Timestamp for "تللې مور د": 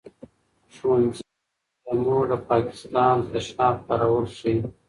1.83-2.33